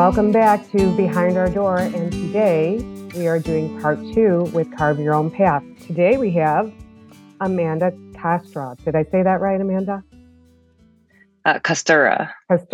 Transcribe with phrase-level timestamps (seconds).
[0.00, 1.80] Welcome back to Behind Our Door.
[1.80, 2.78] And today
[3.14, 5.62] we are doing part two with Carve Your Own Path.
[5.86, 6.72] Today we have
[7.42, 8.74] Amanda Castro.
[8.82, 10.02] Did I say that right, Amanda?
[11.44, 12.32] Uh, Kostura.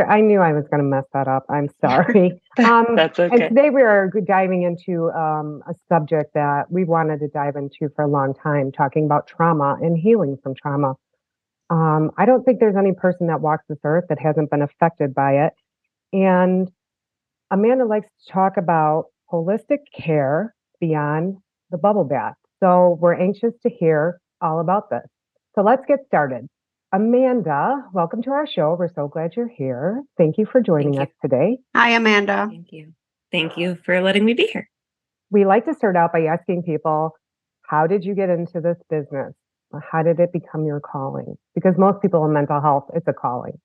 [0.08, 1.44] I knew I was going to mess that up.
[1.50, 2.40] I'm sorry.
[2.58, 3.34] Um, That's okay.
[3.34, 7.92] And today we are diving into um, a subject that we wanted to dive into
[7.96, 10.94] for a long time, talking about trauma and healing from trauma.
[11.70, 15.12] Um, I don't think there's any person that walks this earth that hasn't been affected
[15.12, 15.52] by it.
[16.12, 16.70] And
[17.50, 21.36] Amanda likes to talk about holistic care beyond
[21.70, 22.34] the bubble bath.
[22.60, 25.06] So we're anxious to hear all about this.
[25.54, 26.48] So let's get started.
[26.92, 28.76] Amanda, welcome to our show.
[28.76, 30.02] We're so glad you're here.
[30.18, 31.02] Thank you for joining you.
[31.02, 31.58] us today.
[31.76, 32.48] Hi, Amanda.
[32.50, 32.92] Thank you.
[33.30, 34.68] Thank you for letting me be here.
[35.30, 37.12] We like to start out by asking people,
[37.62, 39.34] how did you get into this business?
[39.90, 41.36] How did it become your calling?
[41.54, 43.60] Because most people in mental health, it's a calling.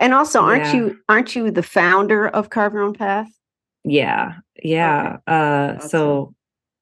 [0.00, 0.74] And also, aren't yeah.
[0.74, 3.28] you aren't you the founder of Carve Your Own Path?
[3.84, 5.16] Yeah, yeah.
[5.16, 5.22] Okay.
[5.26, 5.88] Uh, awesome.
[5.88, 6.34] So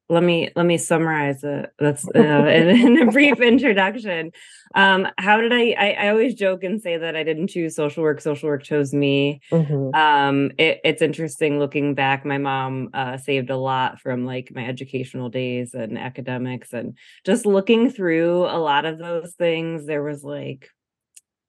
[0.08, 1.72] let me let me summarize it.
[1.78, 4.30] That's uh, in, in, a brief introduction.
[4.74, 6.08] Um, how did I, I, I?
[6.10, 8.20] always joke and say that I didn't choose social work.
[8.20, 9.40] Social work chose me.
[9.50, 9.94] Mm-hmm.
[9.94, 12.24] Um, it, it's interesting looking back.
[12.24, 17.44] My mom uh, saved a lot from like my educational days and academics, and just
[17.44, 19.86] looking through a lot of those things.
[19.86, 20.70] There was like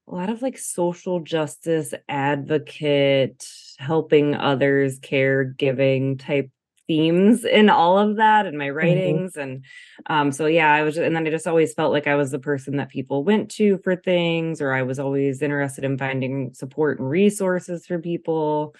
[0.08, 3.46] a lot of like social justice advocate,
[3.78, 6.50] helping others, caregiving type
[6.86, 8.76] themes in all of that in my mm-hmm.
[8.76, 9.40] writings mm-hmm.
[9.40, 9.64] and
[10.06, 12.38] um so yeah i was and then i just always felt like i was the
[12.38, 16.98] person that people went to for things or i was always interested in finding support
[16.98, 18.74] and resources for people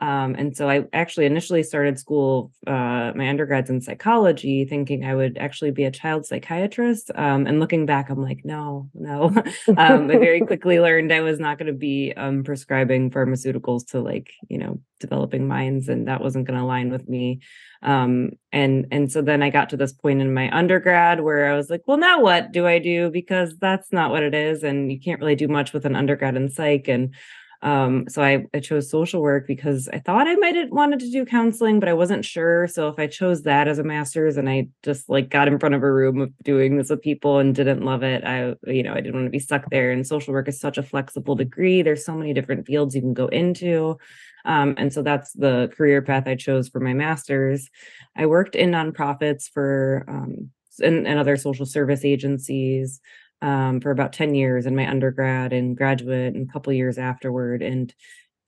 [0.00, 5.14] um, and so I actually initially started school, uh, my undergrads in psychology, thinking I
[5.14, 7.10] would actually be a child psychiatrist.
[7.14, 9.24] Um, and looking back, I'm like, no, no.
[9.76, 14.00] um, I very quickly learned I was not going to be um, prescribing pharmaceuticals to
[14.00, 17.40] like, you know, developing minds, and that wasn't going to align with me.
[17.82, 21.56] Um, and and so then I got to this point in my undergrad where I
[21.56, 23.10] was like, well, now what do I do?
[23.10, 26.36] Because that's not what it is, and you can't really do much with an undergrad
[26.36, 26.88] in psych.
[26.88, 27.14] And
[27.62, 31.10] um, so I, I chose social work because I thought I might have wanted to
[31.10, 32.66] do counseling, but I wasn't sure.
[32.66, 35.74] So if I chose that as a master's and I just like got in front
[35.74, 38.92] of a room of doing this with people and didn't love it, I, you know,
[38.92, 39.90] I didn't want to be stuck there.
[39.90, 41.82] And social work is such a flexible degree.
[41.82, 43.98] There's so many different fields you can go into.
[44.46, 47.68] Um, and so that's the career path I chose for my master's.
[48.16, 50.50] I worked in nonprofits for um,
[50.82, 53.00] and, and other social service agencies
[53.42, 57.62] um, for about 10 years in my undergrad and graduate and a couple years afterward.
[57.62, 57.94] And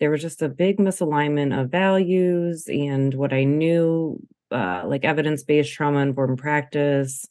[0.01, 4.19] there was just a big misalignment of values and what I knew,
[4.51, 7.27] uh, like evidence based trauma informed practice,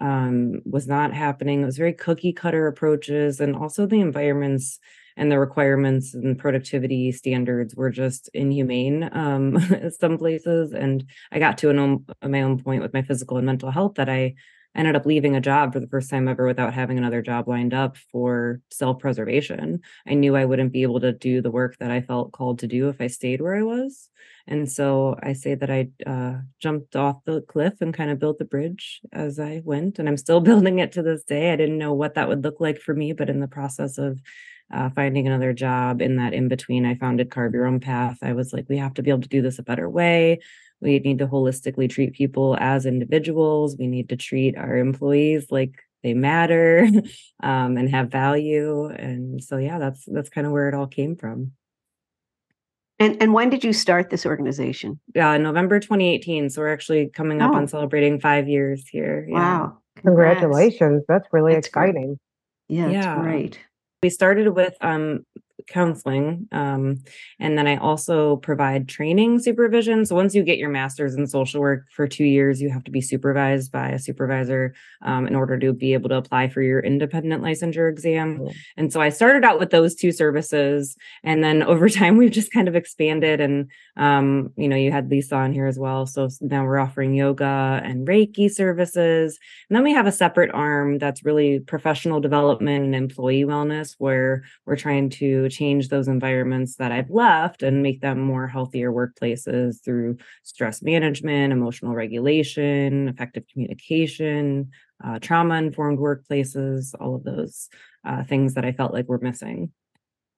[0.00, 1.62] um, was not happening.
[1.62, 4.80] It was very cookie cutter approaches, and also the environments
[5.16, 9.58] and the requirements and productivity standards were just inhumane um,
[9.98, 10.72] some places.
[10.72, 14.08] And I got to an my own point with my physical and mental health that
[14.08, 14.34] I
[14.74, 17.74] ended up leaving a job for the first time ever without having another job lined
[17.74, 19.80] up for self preservation.
[20.06, 22.66] I knew I wouldn't be able to do the work that I felt called to
[22.66, 24.10] do if I stayed where I was.
[24.46, 28.38] And so I say that I uh, jumped off the cliff and kind of built
[28.38, 29.98] the bridge as I went.
[29.98, 31.52] And I'm still building it to this day.
[31.52, 34.20] I didn't know what that would look like for me, but in the process of
[34.72, 38.18] uh, finding another job in that in between, I founded Carve Your Own Path.
[38.22, 40.40] I was like, we have to be able to do this a better way.
[40.84, 43.76] We need to holistically treat people as individuals.
[43.76, 45.72] We need to treat our employees like
[46.02, 46.86] they matter
[47.42, 48.86] um, and have value.
[48.86, 51.52] And so, yeah, that's that's kind of where it all came from.
[53.00, 55.00] And and when did you start this organization?
[55.14, 56.50] Yeah, November 2018.
[56.50, 57.56] So we're actually coming up oh.
[57.56, 59.26] on celebrating five years here.
[59.28, 59.34] Yeah.
[59.34, 59.78] Wow!
[59.96, 60.40] Congrats.
[60.40, 61.02] Congratulations!
[61.08, 62.18] That's really that's exciting.
[62.68, 62.78] Great.
[62.78, 63.58] Yeah, yeah, great.
[64.02, 65.24] We started with um,
[65.68, 66.48] counseling.
[66.52, 67.02] Um,
[67.38, 70.04] and then I also provide training supervision.
[70.04, 72.90] So once you get your master's in social work for two years, you have to
[72.90, 76.80] be supervised by a supervisor um, in order to be able to apply for your
[76.80, 78.38] independent licensure exam.
[78.38, 78.54] Cool.
[78.76, 80.96] And so I started out with those two services.
[81.22, 83.40] And then over time, we've just kind of expanded.
[83.40, 86.06] And, um, you know, you had Lisa on here as well.
[86.06, 89.38] So now we're offering yoga and Reiki services.
[89.68, 94.44] And then we have a separate arm that's really professional development and employee wellness, where
[94.66, 99.82] we're trying to change those environments that I've left and make them more healthier workplaces
[99.84, 104.70] through stress management, emotional regulation, effective communication,
[105.04, 107.68] uh, trauma informed workplaces, all of those
[108.04, 109.72] uh, things that I felt like were missing.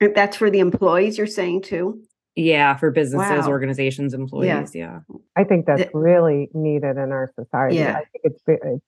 [0.01, 2.03] That's for the employees, you're saying too?
[2.35, 3.51] Yeah, for businesses, wow.
[3.51, 4.75] organizations, employees.
[4.75, 5.01] Yeah.
[5.09, 5.17] yeah.
[5.37, 7.77] I think that's really needed in our society.
[7.77, 7.97] Yeah.
[7.97, 8.85] I think it's, it's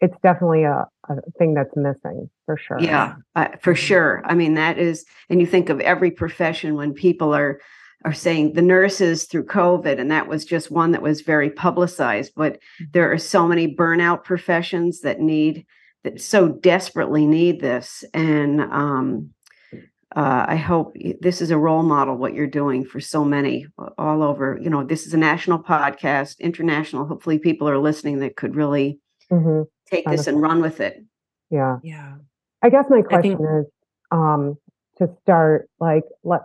[0.00, 2.80] it's definitely a, a thing that's missing for sure.
[2.80, 4.22] Yeah, uh, for sure.
[4.24, 7.60] I mean, that is, and you think of every profession when people are
[8.02, 12.32] are saying the nurses through COVID, and that was just one that was very publicized.
[12.34, 12.90] But Mm-hmm.
[12.92, 15.66] there are so many burnout professions that need
[16.02, 19.30] that so desperately need this, and um,
[20.16, 23.66] uh, I hope this is a role model what you're doing for so many
[23.98, 24.58] all over.
[24.60, 27.06] You know, this is a national podcast, international.
[27.06, 28.98] Hopefully, people are listening that could really
[29.30, 31.04] hmm take this and run with it.
[31.50, 31.78] Yeah.
[31.82, 32.16] Yeah.
[32.62, 33.66] I guess my question think- is,
[34.10, 34.56] um,
[34.98, 36.42] to start, like, let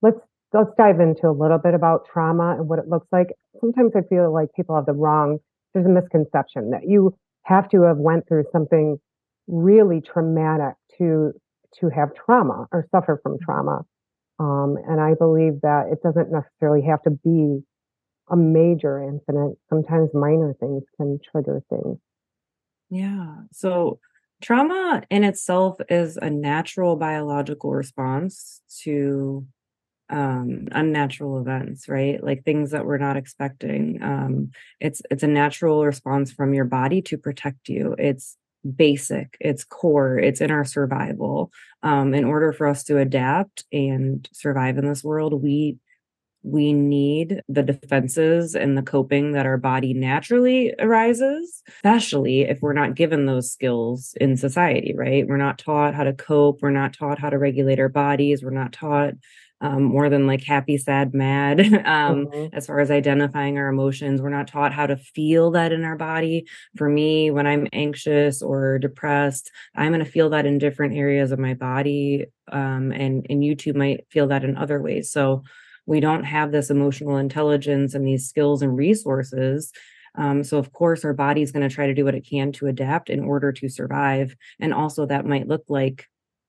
[0.00, 0.18] let's
[0.52, 3.28] let's dive into a little bit about trauma and what it looks like.
[3.60, 5.38] Sometimes I feel like people have the wrong.
[5.74, 8.98] There's a misconception that you have to have went through something
[9.46, 11.32] really traumatic to
[11.80, 13.84] to have trauma or suffer from trauma.
[14.38, 17.62] Um, and I believe that it doesn't necessarily have to be
[18.30, 19.58] a major incident.
[19.68, 21.98] Sometimes minor things can trigger things.
[22.90, 23.34] Yeah.
[23.52, 23.98] So
[24.42, 29.46] trauma in itself is a natural biological response to
[30.10, 34.50] um unnatural events right like things that we're not expecting um
[34.80, 38.36] it's it's a natural response from your body to protect you it's
[38.76, 41.50] basic it's core it's in our survival
[41.82, 45.78] um in order for us to adapt and survive in this world we
[46.42, 52.72] we need the defenses and the coping that our body naturally arises, especially if we're
[52.72, 55.26] not given those skills in society, right?
[55.26, 56.60] We're not taught how to cope.
[56.62, 58.42] We're not taught how to regulate our bodies.
[58.42, 59.14] We're not taught
[59.60, 61.60] um, more than like happy, sad, mad.
[61.84, 62.50] um, Mhm.
[62.52, 64.22] as far as identifying our emotions.
[64.22, 66.46] We're not taught how to feel that in our body.
[66.76, 71.32] For me, when I'm anxious or depressed, I'm going to feel that in different areas
[71.32, 72.26] of my body.
[72.50, 75.10] Um, and, and you too might feel that in other ways.
[75.10, 75.42] So
[75.88, 79.72] we don't have this emotional intelligence and these skills and resources.
[80.16, 82.66] Um, so, of course, our body's going to try to do what it can to
[82.66, 84.36] adapt in order to survive.
[84.60, 86.04] And also, that might look like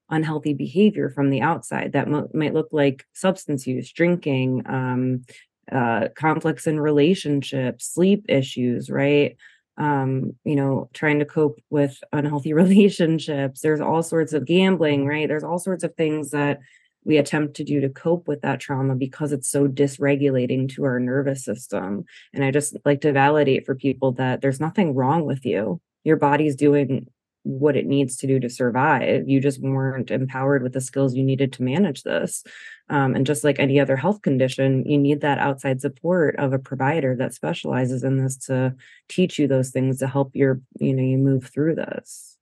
[0.09, 1.93] unhealthy behavior from the outside.
[1.93, 5.23] That might look like substance use, drinking, um,
[5.71, 9.37] uh, conflicts in relationships, sleep issues, right?
[9.77, 13.61] Um, you know, trying to cope with unhealthy relationships.
[13.61, 15.29] There's all sorts of gambling, right?
[15.29, 16.59] There's all sorts of things that
[17.03, 20.99] we attempt to do to cope with that trauma because it's so dysregulating to our
[20.99, 22.05] nervous system.
[22.33, 25.81] And I just like to validate for people that there's nothing wrong with you.
[26.03, 27.07] Your body's doing
[27.43, 29.27] what it needs to do to survive.
[29.27, 32.43] You just weren't empowered with the skills you needed to manage this.
[32.89, 36.59] Um, and just like any other health condition, you need that outside support of a
[36.59, 38.75] provider that specializes in this to
[39.07, 42.37] teach you those things to help your, you know, you move through this.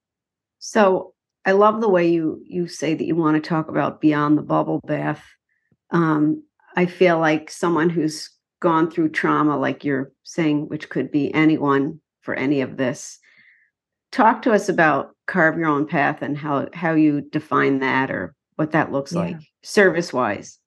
[0.60, 1.14] So
[1.48, 4.42] I love the way you you say that you want to talk about beyond the
[4.42, 5.24] bubble bath.
[5.92, 6.44] Um,
[6.76, 8.30] I feel like someone who's
[8.60, 13.18] gone through trauma, like you're saying, which could be anyone for any of this.
[14.12, 18.36] Talk to us about carve your own path and how how you define that or
[18.58, 19.20] what that looks Yeah.
[19.22, 20.60] like service wise.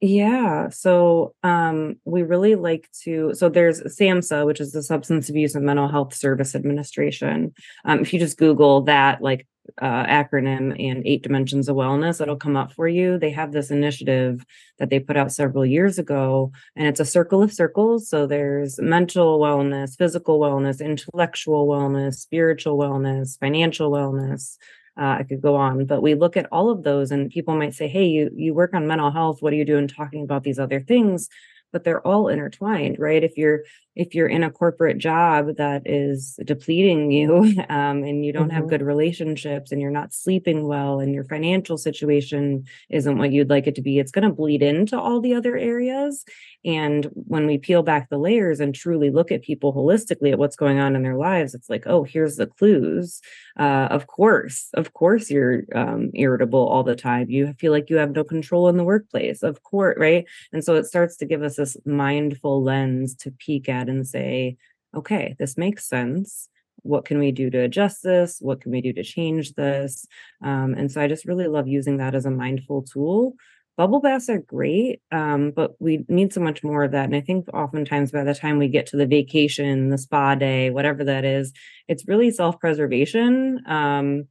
[0.00, 0.68] Yeah.
[0.70, 5.64] So um we really like to so there's SAMHSA, which is the Substance Abuse and
[5.64, 7.54] Mental Health Service Administration.
[7.84, 9.46] Um, if you just Google that like
[9.80, 13.18] uh, acronym and eight dimensions of wellness, that'll come up for you.
[13.18, 14.44] They have this initiative
[14.78, 18.08] that they put out several years ago, and it's a circle of circles.
[18.08, 24.56] So there's mental wellness, physical wellness, intellectual wellness, spiritual wellness, financial wellness,
[24.96, 27.74] uh, I could go on, but we look at all of those, and people might
[27.74, 29.42] say, "Hey, you you work on mental health.
[29.42, 31.28] What are you doing talking about these other things?"
[31.74, 33.22] But they're all intertwined, right?
[33.22, 33.64] If you're
[33.96, 38.64] if you're in a corporate job that is depleting you, um, and you don't have
[38.64, 38.70] Mhm.
[38.70, 43.66] good relationships, and you're not sleeping well, and your financial situation isn't what you'd like
[43.66, 46.24] it to be, it's going to bleed into all the other areas.
[46.64, 50.56] And when we peel back the layers and truly look at people holistically at what's
[50.56, 53.20] going on in their lives, it's like, oh, here's the clues
[53.58, 57.30] uh, of course of course you're um, irritable all the time.
[57.30, 60.26] You feel like you have no control in the workplace of course right?
[60.52, 64.56] And so it starts to give us this mindful lens to peek at and say
[64.94, 66.48] okay this makes sense.
[66.82, 68.38] What can we do to adjust this?
[68.40, 70.06] What can we do to change this?
[70.42, 73.36] Um, and so i just really love using that as a mindful tool
[73.76, 77.20] bubble baths are great um, but we need so much more of that and i
[77.20, 81.24] think oftentimes by the time we get to the vacation the spa day whatever that
[81.24, 81.52] is
[81.88, 84.24] it's really self-preservation um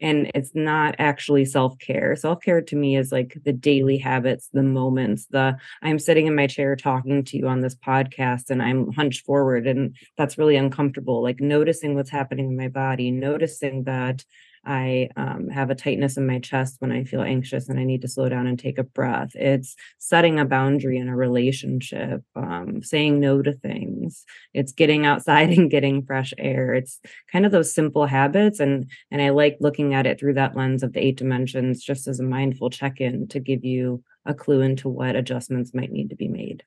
[0.00, 2.16] and it's not actually self-care.
[2.16, 6.46] Self-care to me is like the daily habits the moments the i'm sitting in my
[6.46, 11.22] chair talking to you on this podcast and i'm hunched forward and that's really uncomfortable
[11.22, 14.24] like noticing what's happening in my body noticing that
[14.64, 18.02] I um, have a tightness in my chest when I feel anxious and I need
[18.02, 19.30] to slow down and take a breath.
[19.34, 24.24] It's setting a boundary in a relationship, um, saying no to things.
[24.52, 26.74] It's getting outside and getting fresh air.
[26.74, 27.00] It's
[27.32, 30.82] kind of those simple habits, and and I like looking at it through that lens
[30.82, 34.60] of the eight dimensions, just as a mindful check in to give you a clue
[34.60, 36.64] into what adjustments might need to be made.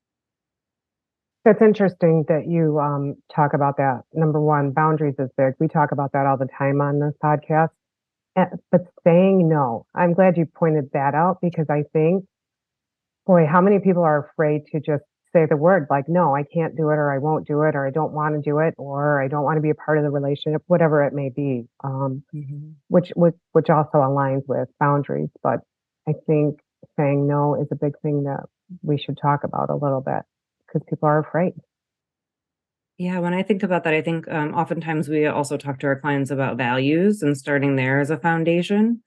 [1.46, 4.04] That's interesting that you um, talk about that.
[4.14, 5.54] Number one, boundaries is big.
[5.60, 7.70] We talk about that all the time on this podcast.
[8.36, 12.25] And, but saying no, I'm glad you pointed that out because I think,
[13.25, 16.75] boy, how many people are afraid to just say the word like, no, I can't
[16.75, 19.22] do it, or I won't do it, or I don't want to do it, or
[19.22, 21.68] I don't want to be a part of the relationship, whatever it may be.
[21.84, 22.72] Um, mm-hmm.
[22.88, 25.30] which, which which also aligns with boundaries.
[25.42, 25.60] But
[26.08, 26.60] I think
[26.98, 28.46] saying no is a big thing that
[28.82, 30.24] we should talk about a little bit
[30.68, 31.54] because people are afraid.
[32.98, 36.00] Yeah, when I think about that, I think um, oftentimes we also talk to our
[36.00, 39.02] clients about values and starting there as a foundation.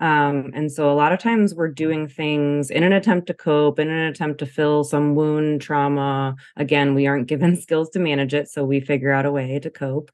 [0.00, 3.78] Um, and so a lot of times we're doing things in an attempt to cope,
[3.78, 6.34] in an attempt to fill some wound, trauma.
[6.56, 9.70] Again, we aren't given skills to manage it, so we figure out a way to
[9.70, 10.10] cope.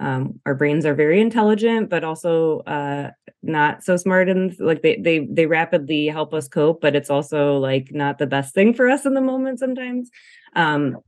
[0.00, 3.10] Um, our brains are very intelligent, but also uh,
[3.42, 7.58] not so smart, and like they they they rapidly help us cope, but it's also
[7.58, 10.08] like not the best thing for us in the moment sometimes.
[10.54, 10.98] Um,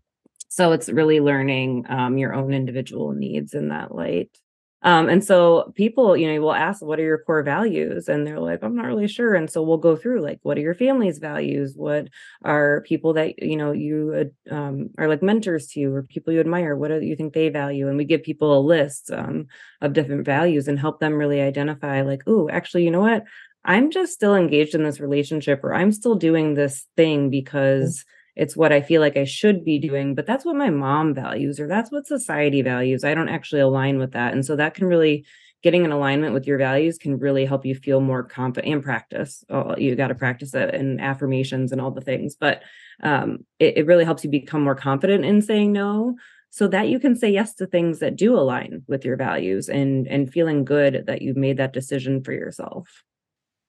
[0.50, 4.36] so it's really learning um, your own individual needs in that light.
[4.82, 8.08] Um, and so people, you know, will ask, what are your core values?
[8.08, 9.34] And they're like, I'm not really sure.
[9.34, 11.74] And so we'll go through like, what are your family's values?
[11.76, 12.08] What
[12.44, 16.40] are people that, you know, you um, are like mentors to you or people you
[16.40, 16.74] admire?
[16.74, 17.88] What do you think they value?
[17.88, 19.46] And we give people a list um,
[19.82, 23.24] of different values and help them really identify like, oh, actually, you know what?
[23.64, 28.16] I'm just still engaged in this relationship or I'm still doing this thing because mm-hmm
[28.40, 31.60] it's what I feel like I should be doing, but that's what my mom values
[31.60, 33.04] or that's what society values.
[33.04, 34.32] I don't actually align with that.
[34.32, 35.26] And so that can really
[35.62, 39.44] getting in alignment with your values can really help you feel more confident and practice.
[39.50, 42.62] Oh, you got to practice it and affirmations and all the things, but
[43.02, 46.16] um, it, it really helps you become more confident in saying no
[46.48, 50.08] so that you can say yes to things that do align with your values and
[50.08, 53.04] and feeling good that you've made that decision for yourself.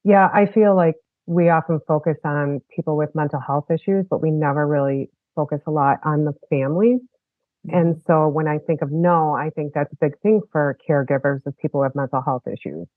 [0.05, 4.31] Yeah, I feel like we often focus on people with mental health issues, but we
[4.31, 6.99] never really focus a lot on the families.
[7.71, 8.01] And mm-hmm.
[8.07, 11.57] so when I think of no, I think that's a big thing for caregivers of
[11.57, 12.87] people with mental health issues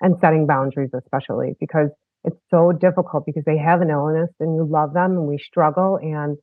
[0.00, 1.90] and setting boundaries, especially because
[2.24, 5.96] it's so difficult because they have an illness and you love them and we struggle.
[5.96, 6.38] And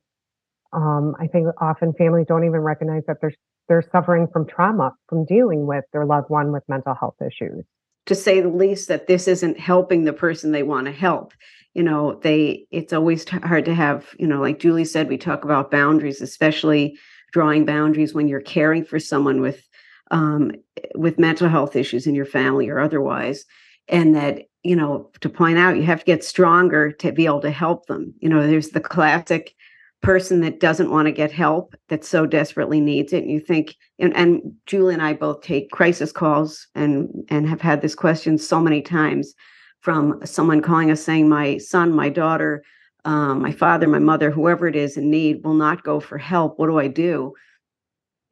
[0.72, 3.34] um, I think often families don't even recognize that they're,
[3.68, 7.64] they're suffering from trauma from dealing with their loved one with mental health issues
[8.06, 11.32] to say the least that this isn't helping the person they want to help.
[11.74, 15.18] You know they it's always t- hard to have you know like julie said we
[15.18, 16.96] talk about boundaries especially
[17.32, 19.66] drawing boundaries when you're caring for someone with
[20.12, 20.52] um,
[20.94, 23.44] with mental health issues in your family or otherwise.
[23.88, 27.42] And that you know to point out you have to get stronger to be able
[27.42, 28.14] to help them.
[28.20, 29.54] You know there's the classic
[30.04, 33.74] person that doesn't want to get help that so desperately needs it and you think
[33.98, 38.36] and, and julie and i both take crisis calls and and have had this question
[38.36, 39.34] so many times
[39.80, 42.62] from someone calling us saying my son my daughter
[43.04, 46.58] um, my father my mother whoever it is in need will not go for help.
[46.58, 47.34] What do i do?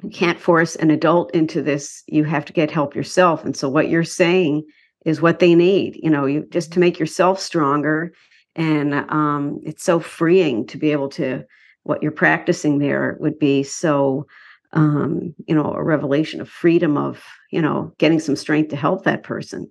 [0.03, 2.03] You can't force an adult into this.
[2.07, 3.45] You have to get help yourself.
[3.45, 4.65] And so what you're saying
[5.05, 8.13] is what they need you know you just to make yourself stronger.
[8.55, 11.45] And um, it's so freeing to be able to
[11.85, 14.27] what you're practicing there would be so
[14.73, 19.05] um, you know a revelation of freedom of you know getting some strength to help
[19.05, 19.71] that person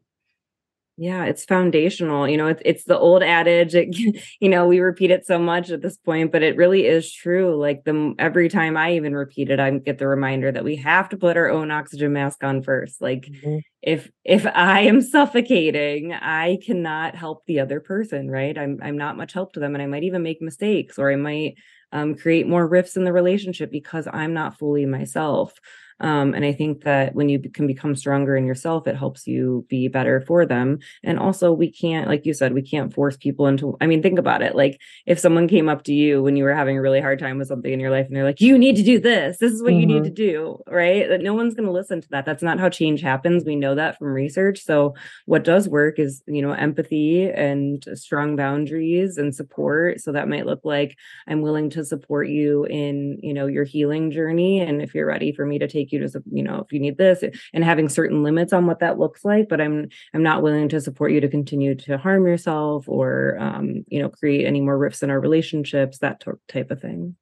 [0.97, 3.97] yeah it's foundational you know it's, it's the old adage it,
[4.39, 7.55] you know we repeat it so much at this point but it really is true
[7.55, 11.09] like the every time i even repeat it i get the reminder that we have
[11.09, 13.57] to put our own oxygen mask on first like mm-hmm.
[13.81, 19.17] if if i am suffocating i cannot help the other person right i'm i'm not
[19.17, 21.55] much help to them and i might even make mistakes or i might
[21.91, 25.53] um, create more rifts in the relationship because I'm not fully myself.
[26.01, 29.65] Um, and I think that when you can become stronger in yourself, it helps you
[29.69, 30.79] be better for them.
[31.03, 33.77] And also, we can't, like you said, we can't force people into.
[33.79, 34.55] I mean, think about it.
[34.55, 37.37] Like if someone came up to you when you were having a really hard time
[37.37, 39.37] with something in your life, and they're like, "You need to do this.
[39.37, 39.79] This is what mm-hmm.
[39.79, 40.31] you need to mm-hmm.
[40.33, 41.07] do," right?
[41.07, 42.25] That no one's going to listen to that.
[42.25, 43.45] That's not how change happens.
[43.45, 44.63] We know that from research.
[44.63, 50.01] So what does work is, you know, empathy and strong boundaries and support.
[50.01, 54.09] So that might look like I'm willing to support you in, you know, your healing
[54.11, 56.79] journey, and if you're ready for me to take you to you know if you
[56.79, 60.41] need this and having certain limits on what that looks like but i'm i'm not
[60.41, 64.61] willing to support you to continue to harm yourself or um, you know create any
[64.61, 67.15] more rifts in our relationships that t- type of thing.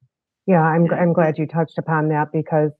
[0.46, 2.70] Yeah i'm i'm glad you touched upon that because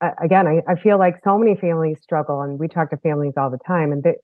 [0.00, 3.34] uh, again I, I feel like so many families struggle and we talk to families
[3.36, 4.14] all the time and they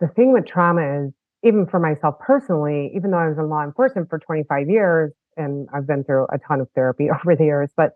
[0.00, 1.12] the thing with trauma is,
[1.44, 5.68] even for myself personally, even though I was in law enforcement for 25 years and
[5.72, 7.92] I've been through a ton of therapy over the years, but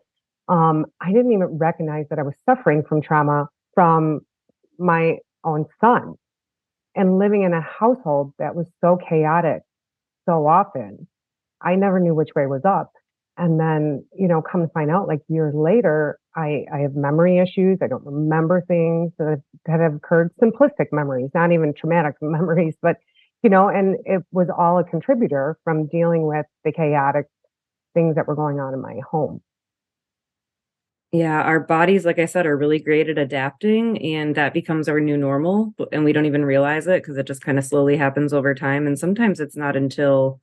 [0.48, 4.20] um, I didn't even recognize that I was suffering from trauma from
[4.78, 6.14] my own son
[6.94, 9.62] and living in a household that was so chaotic
[10.28, 11.06] so often.
[11.60, 12.92] I never knew which way was up.
[13.38, 17.38] And then, you know, come to find out like years later, I, I have memory
[17.38, 17.78] issues.
[17.82, 22.74] I don't remember things that have, that have occurred, simplistic memories, not even traumatic memories,
[22.82, 22.96] but,
[23.42, 27.26] you know, and it was all a contributor from dealing with the chaotic
[27.94, 29.40] things that were going on in my home.
[31.12, 34.98] Yeah, our bodies, like I said, are really great at adapting, and that becomes our
[34.98, 35.74] new normal.
[35.92, 38.86] And we don't even realize it because it just kind of slowly happens over time.
[38.86, 40.40] And sometimes it's not until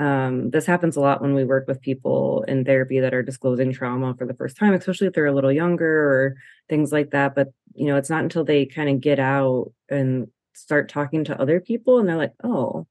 [0.00, 3.72] um, this happens a lot when we work with people in therapy that are disclosing
[3.72, 6.36] trauma for the first time, especially if they're a little younger or
[6.68, 7.34] things like that.
[7.34, 11.40] But, you know, it's not until they kind of get out and start talking to
[11.40, 12.86] other people and they're like, oh,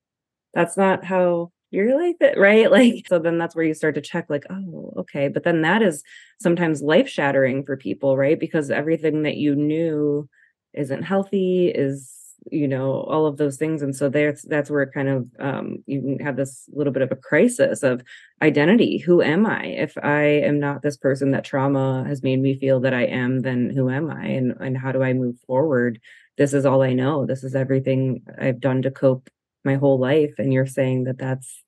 [0.54, 2.72] that's not how you're like that, right?
[2.78, 5.28] Like, so then that's where you start to check, like, oh, okay.
[5.28, 6.04] But then that is
[6.40, 8.40] sometimes life shattering for people, right?
[8.40, 10.30] Because everything that you knew
[10.74, 12.14] isn't healthy, is,
[12.52, 13.82] you know, all of those things.
[13.82, 17.16] And so there's, that's where kind of um you have this little bit of a
[17.16, 18.04] crisis of
[18.42, 19.00] identity.
[19.00, 19.66] Who am I?
[19.66, 23.42] If I am not this person that trauma has made me feel that I am,
[23.42, 24.26] then who am I?
[24.28, 26.00] And and how do I move forward?
[26.38, 27.26] This is all I know.
[27.26, 29.30] This is everything I've done to cope
[29.68, 31.64] my whole life and you're saying that that's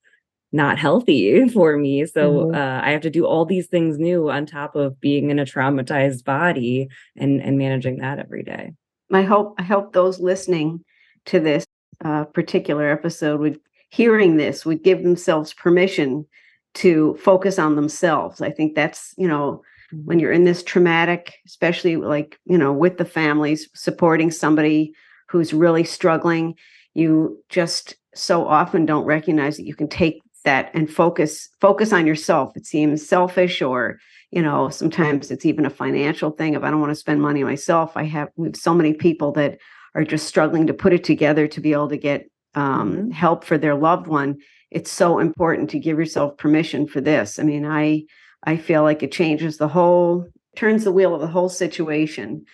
[0.51, 2.55] not healthy for me so mm-hmm.
[2.55, 5.45] uh, i have to do all these things new on top of being in a
[5.45, 8.71] traumatized body and and managing that every day
[9.13, 10.83] i hope i hope those listening
[11.25, 11.65] to this
[12.03, 16.25] uh, particular episode would hearing this would give themselves permission
[16.73, 19.61] to focus on themselves i think that's you know
[19.93, 20.05] mm-hmm.
[20.05, 24.93] when you're in this traumatic especially like you know with the families supporting somebody
[25.27, 26.55] who's really struggling
[26.99, 32.07] you just so often don't recognize that you can take that and focus focus on
[32.07, 32.55] yourself.
[32.55, 33.99] It seems selfish or
[34.31, 37.43] you know sometimes it's even a financial thing if i don't want to spend money
[37.43, 37.95] myself.
[37.95, 39.57] I have we have so many people that
[39.95, 43.11] are just struggling to put it together to be able to get um, mm-hmm.
[43.11, 44.37] help for their loved one.
[44.71, 47.39] It's so important to give yourself permission for this.
[47.39, 48.03] I mean i
[48.43, 52.45] i feel like it changes the whole turns the wheel of the whole situation.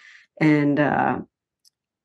[0.42, 1.20] And uh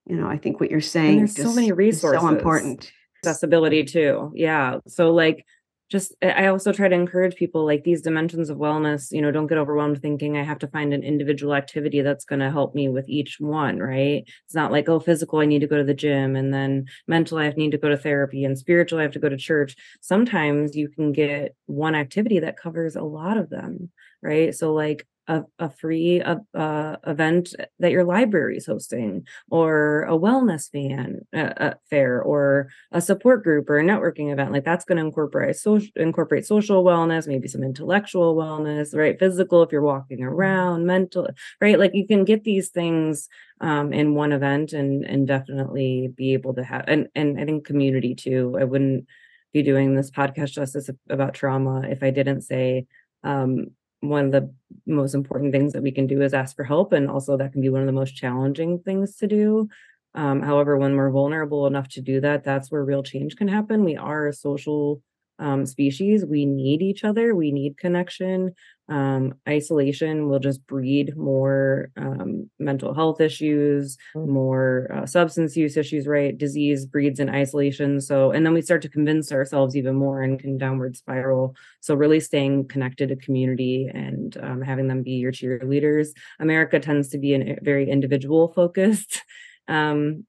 [0.06, 2.92] you know i think what you're saying and there's so many resources so important.
[3.24, 4.78] Accessibility too yeah.
[4.88, 5.44] So like
[5.90, 9.48] just i also try to encourage people like these dimensions of wellness you know don't
[9.48, 12.88] get overwhelmed thinking i have to find an individual activity that's going to help me
[12.88, 14.22] with each one right?
[14.46, 17.38] It's not like oh physical i need to go to the gym and then mental
[17.38, 19.76] i need to go to therapy and spiritual i have to go to church.
[20.00, 23.90] Sometimes you can get one activity that covers a lot of them
[24.22, 24.54] right?
[24.54, 30.18] So like a, a free uh, uh, event that your library is hosting or a
[30.18, 34.98] wellness fan uh, fair or a support group or a networking event like that's going
[34.98, 39.20] to incorporate social incorporate social wellness maybe some intellectual wellness right?
[39.20, 41.28] Physical if you're walking around mental
[41.60, 41.78] right?
[41.78, 43.28] Like you can get these things
[43.60, 47.64] um, in one event and and definitely be able to have and and i think
[47.64, 48.56] community too.
[48.58, 49.06] I wouldn't
[49.52, 52.86] be doing this podcast justice about trauma if i didn't say
[53.24, 53.66] um,
[54.00, 54.52] one of the
[54.86, 57.60] most important things that we can do is ask for help and also that can
[57.60, 59.68] be one of the most challenging things to do
[60.14, 63.84] um, however when we're vulnerable enough to do that that's where real change can happen
[63.84, 65.02] we are a social
[65.40, 66.24] um, species.
[66.24, 67.34] We need each other.
[67.34, 68.54] We need connection.
[68.90, 74.26] Um, isolation will just breed more um, mental health issues, mm.
[74.26, 76.36] more uh, substance use issues, right?
[76.36, 78.00] Disease breeds in isolation.
[78.00, 81.54] So, and then we start to convince ourselves even more and can downward spiral.
[81.80, 86.08] So, really staying connected to community and um, having them be your cheerleaders.
[86.40, 89.22] America tends to be a very individual focused,
[89.68, 90.26] um,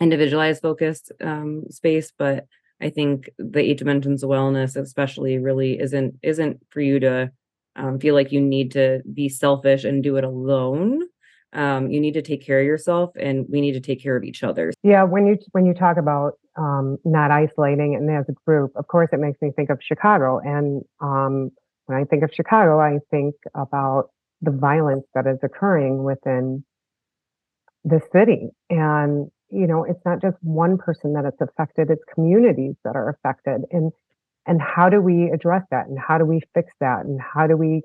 [0.00, 2.46] individualized focused um, space, but
[2.80, 7.30] I think the eight dimensions of wellness, especially, really isn't isn't for you to
[7.76, 11.02] um, feel like you need to be selfish and do it alone.
[11.52, 14.22] Um, you need to take care of yourself, and we need to take care of
[14.22, 14.72] each other.
[14.82, 18.86] Yeah, when you when you talk about um, not isolating and as a group, of
[18.86, 20.38] course, it makes me think of Chicago.
[20.38, 21.50] And um,
[21.86, 26.64] when I think of Chicago, I think about the violence that is occurring within
[27.84, 32.76] the city, and you know it's not just one person that it's affected it's communities
[32.84, 33.90] that are affected and
[34.50, 37.56] and how do we address that and how do we fix that and how do
[37.56, 37.82] we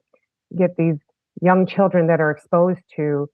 [0.57, 0.97] get these
[1.41, 3.29] young children that are exposed to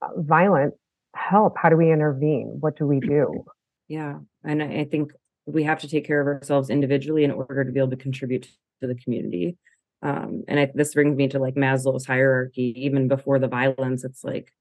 [0.00, 0.76] uh, violence
[1.16, 1.54] help?
[1.60, 2.58] How do we intervene?
[2.60, 3.44] What do we do?
[3.88, 5.12] Yeah and i think
[5.46, 8.48] we have to take care of ourselves individually in order to be able to contribute
[8.80, 9.56] to the community.
[10.00, 12.72] Um, and I, this brings me to like maslow's hierarchy.
[12.76, 14.52] Even before the violence it's like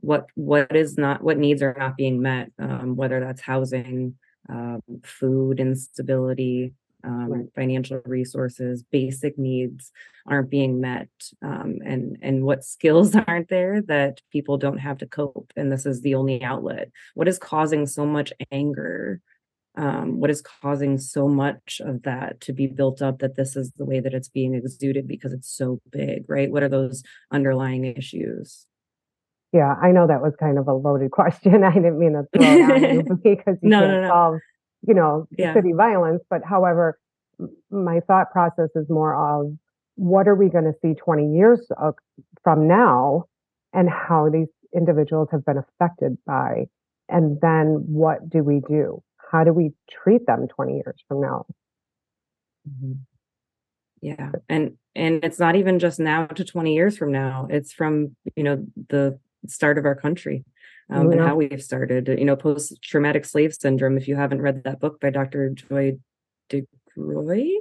[0.00, 4.16] what what is not what needs are not being met um, whether that's housing
[4.48, 7.46] um, food instability um, Right.
[7.54, 9.92] financial resources basic needs
[10.26, 11.08] aren't being met
[11.42, 15.86] um, and and what skills aren't there that people don't have to cope and this
[15.86, 19.20] is the only outlet what is causing so much anger
[19.76, 23.72] um, what is causing so much of that to be built up that this is
[23.72, 27.84] the way that it's being exuded because it's so big right what are those underlying
[27.84, 28.66] issues
[29.52, 31.62] Yeah, I know that was kind of a loaded question.
[31.64, 34.08] I didn't mean to throw it you because you No, can't no, no.
[34.08, 34.40] solve,
[34.86, 35.54] you know, Yeah.
[35.54, 36.22] city violence.
[36.28, 36.98] But however,
[37.70, 39.52] my thought process is more of
[39.96, 41.70] what are we going to see 20 years
[42.42, 43.24] from now
[43.72, 46.66] and how these individuals have been affected by,
[47.08, 49.02] and then what do we do?
[49.30, 51.46] How do we treat them 20 years from now?
[52.68, 52.92] Mm-hmm.
[54.00, 54.32] Yeah.
[54.48, 57.48] And and it's not even just now to 20 years from now.
[57.50, 59.18] It's from, you know, the
[59.48, 60.44] start of our country.
[60.90, 63.96] Um, and how we've started, you know, post traumatic slave syndrome.
[63.96, 65.50] If you haven't read that book by Dr.
[65.50, 65.98] Joy
[66.50, 67.54] DeGroy,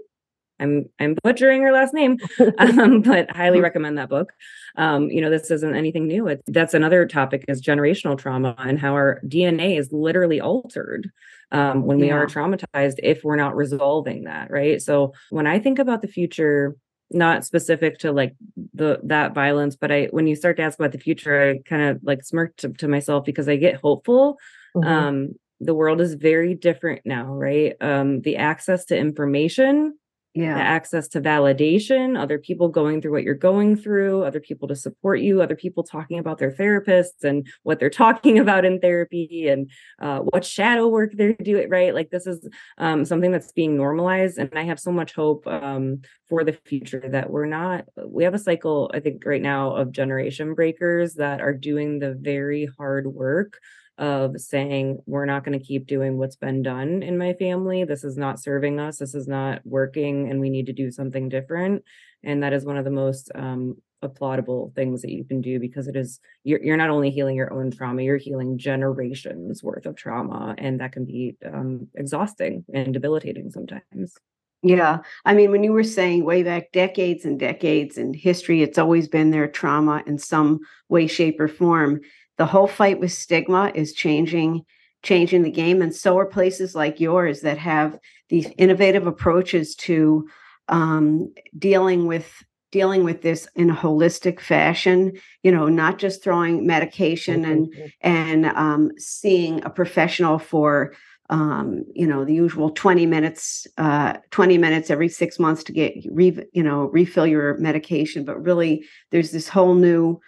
[0.60, 2.18] I'm I'm butchering her last name,
[2.58, 4.32] um, but highly recommend that book.
[4.78, 6.28] Um, you know, this isn't anything new.
[6.28, 11.12] It's that's another topic is generational trauma and how our DNA is literally altered
[11.52, 14.82] um, when we are traumatized if we're not resolving that, right?
[14.82, 16.76] So when I think about the future,
[17.14, 18.36] not specific to like
[18.74, 21.84] the that violence, but I when you start to ask about the future, I kind
[21.84, 24.38] of like smirk to, to myself because I get hopeful
[24.76, 24.86] Mhm.
[24.88, 29.98] um the world is very different now right um the access to information
[30.36, 30.58] the Yeah.
[30.58, 35.20] access to validation other people going through what you're going through other people to support
[35.20, 39.70] you other people talking about their therapists and what they're talking about in therapy and
[40.02, 42.48] uh, what shadow work they're doing right like this is
[42.80, 47.04] um, something that's being normalized and i have so much hope um, for the future
[47.12, 51.42] that we're not we have a cycle i think right now of generation breakers that
[51.42, 53.60] are doing the very hard work
[53.98, 58.04] of saying we're not going to keep doing what's been done in my family this
[58.04, 61.84] is not serving us this is not working and we need to do something different
[62.24, 65.88] and that is one of the most um, applaudable things that you can do because
[65.88, 69.96] it is you're, you're not only healing your own trauma you're healing generations worth of
[69.96, 74.16] trauma and that can be um, exhausting and debilitating sometimes
[74.64, 75.00] Yeah.
[75.26, 79.10] I mean, when you were saying way back decades and decades in history, it's always
[79.10, 82.00] been their trauma in some way, shape, or form.
[82.38, 84.66] The whole fight with stigma is changing,
[85.04, 85.82] changing the game.
[85.82, 87.98] And so are places like yours that have
[88.30, 90.28] these innovative approaches to
[90.68, 96.66] um, dealing with dealing with this in a holistic fashion, you know, not just throwing
[96.66, 100.94] medication and and um, seeing a professional for
[101.30, 105.94] um, you know the usual 20 minutes uh, 20 minutes every six months to get
[106.12, 110.20] re, you know refill your medication but really there's this whole new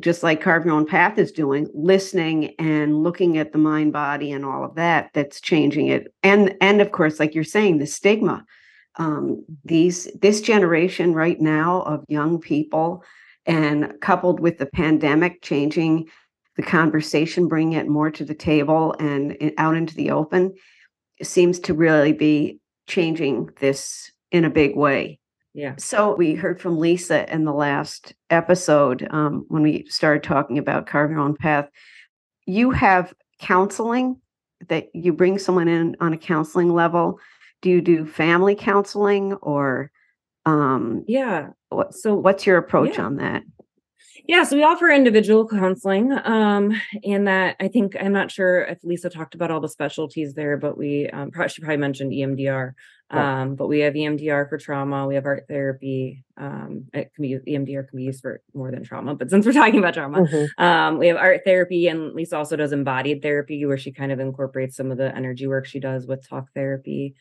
[0.00, 4.32] just like carve your own path is doing listening and looking at the mind body
[4.32, 7.86] and all of that that's changing it and and of course like you're saying the
[7.86, 8.44] stigma
[8.96, 13.04] um, these this generation right now of young people
[13.46, 16.08] and coupled with the pandemic changing
[16.56, 20.54] the conversation, bringing it more to the table and out into the open,
[21.22, 25.18] seems to really be changing this in a big way.
[25.54, 30.58] Yeah So we heard from Lisa in the last episode um, when we started talking
[30.58, 31.68] about carve your own path.
[32.46, 34.20] You have counseling
[34.68, 37.18] that you bring someone in on a counseling level.
[37.62, 39.90] Do you do family counseling or
[40.46, 43.04] um, yeah what, so what's your approach Yeah.
[43.06, 43.42] on that?
[44.26, 46.10] Yeah, so we offer individual counseling.
[46.24, 46.72] Um,
[47.04, 50.56] and that I think I'm not sure if Lisa talked about all the specialties there,
[50.56, 52.72] but we um, probably she probably mentioned EMDR.
[53.10, 55.06] Um, but we have EMDR for trauma.
[55.06, 56.24] We have art therapy.
[56.36, 59.52] Um, it can be EMDR can be used for more than trauma, but since we're
[59.62, 60.48] talking about trauma, Mhm.
[60.58, 64.18] um, we have art therapy, and Lisa also does embodied therapy, where she kind of
[64.20, 67.14] incorporates some of the energy work she does with talk therapy.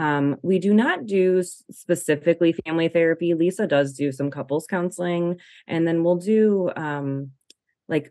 [0.00, 3.34] Um, we do not do specifically family therapy.
[3.34, 7.32] Lisa does do some couples counseling, and then we'll do um,
[7.86, 8.10] like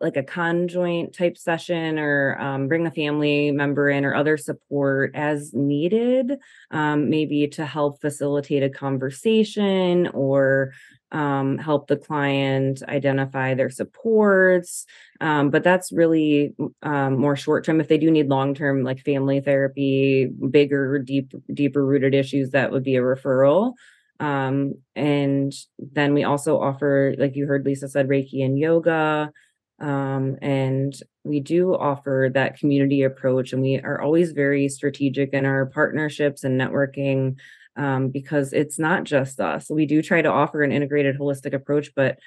[0.00, 5.10] like a conjoint type session or um, bring a family member in or other support
[5.16, 6.38] as needed
[6.70, 10.72] um, maybe to help facilitate a conversation or
[11.12, 14.86] um, help the client identify their supports
[15.20, 19.00] um, but that's really um, more short term if they do need long term like
[19.00, 23.72] family therapy bigger deep deeper rooted issues that would be a referral
[24.20, 29.32] um, and then we also offer like you heard lisa said reiki and yoga
[29.80, 35.46] um, and we do offer that community approach and we are always very strategic in
[35.46, 37.36] our partnerships and networking
[37.78, 41.90] um, because it's not just us we do try to offer an integrated holistic approach
[41.94, 42.18] but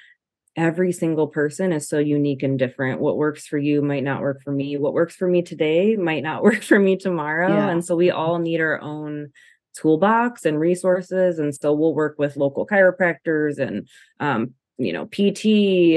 [0.56, 3.00] every single person is so unique and different.
[3.00, 4.76] What works for you might not work for me.
[4.76, 7.48] What works for me today might not work for me tomorrow.
[7.48, 7.68] Yeah.
[7.70, 9.32] And so we all need our own
[9.76, 11.38] toolbox and resources.
[11.38, 13.88] And so we'll work with local chiropractors and
[14.20, 15.44] um, you know pt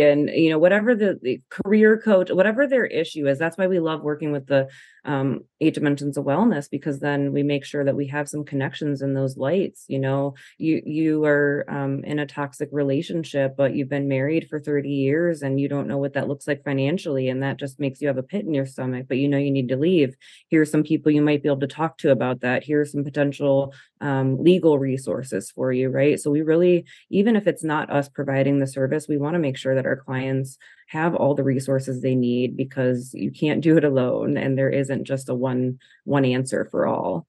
[0.02, 3.80] and you know whatever the, the, career coach whatever their issue is that's why we
[3.80, 4.68] love working with the
[5.06, 9.02] um, eight dimensions of wellness because then we make sure that we have some connections
[9.02, 10.36] in those lights you know?
[10.58, 15.42] You you are um, in a toxic relationship but you've been married for 30 years
[15.42, 18.18] and you don't know what that looks like financially and that just makes you have
[18.18, 20.16] a pit in your stomach but you know you need to leave.
[20.50, 22.64] Here's some people you might be able to talk to about that.
[22.64, 26.20] Here's some potential um, legal resources for you right?
[26.20, 29.58] So we really even if it's not us providing the service we want to make
[29.58, 33.84] sure that our clients have all the resources they need because you can't do it
[33.84, 37.26] alone and there isn't just a one one answer for all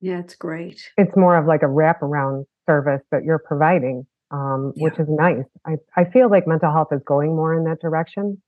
[0.00, 4.84] yeah it's great it's more of like a wraparound service that you're providing um, Yeah.
[4.84, 8.40] which is nice I, I feel like mental health is going more in that direction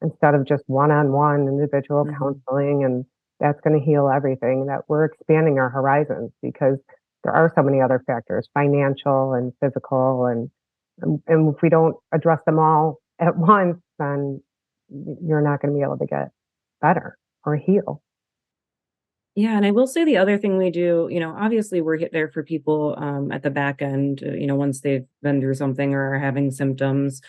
[0.00, 2.16] instead of just one-on-one individual Mhm.
[2.18, 3.04] counseling and
[3.40, 6.78] that's going to heal everything that we're expanding our horizons because
[7.24, 10.50] there are so many other factors financial and physical and
[11.00, 14.42] and, and if we don't address them all at once then
[15.22, 16.30] you're not going to be able to get
[16.80, 18.02] better or heal
[19.34, 22.12] Yeah, and I will say the other thing we do, you know, obviously we're hit
[22.12, 25.54] there for people um, at the back end, uh, you know, once they've been through
[25.54, 27.20] something or are having symptoms.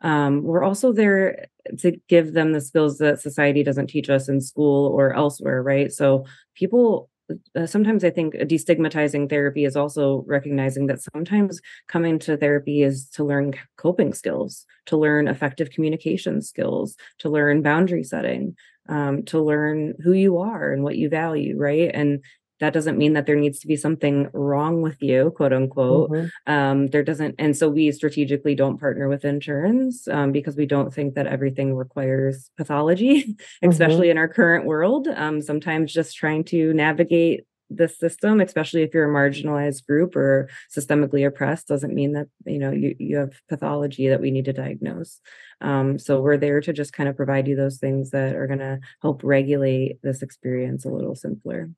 [0.00, 1.46] Um, we're also there
[1.78, 5.92] to give them the skills that society doesn't teach us in school or elsewhere, right?
[5.92, 6.24] So
[6.56, 7.08] people
[7.56, 13.08] uh, sometimes I think destigmatizing therapy is also recognizing that sometimes coming to therapy is
[13.10, 18.56] to learn coping skills, to learn effective communication skills, to learn boundary setting
[18.88, 21.90] um, to learn who you are and what you value, right?
[21.92, 22.24] And
[22.62, 26.10] that doesn't mean that there needs to be something wrong with you, quote unquote.
[26.10, 26.30] Mhm.
[26.46, 30.94] Um, there doesn't, and so we strategically don't partner with insurance um, because we don't
[30.94, 35.08] think that everything requires pathology, especially in our current world.
[35.08, 40.48] Um, sometimes just trying to navigate the system, especially if you're a marginalized group or
[40.70, 44.52] systemically oppressed, doesn't mean that you know you you have pathology that we need to
[44.52, 45.20] diagnose.
[45.60, 48.60] Um, so we're there to just kind of provide you those things that are going
[48.60, 51.70] to help regulate this experience a little simpler.